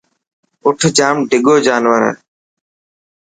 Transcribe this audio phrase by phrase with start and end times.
[0.65, 2.13] اَٺ جام ڊڳو جانور هي.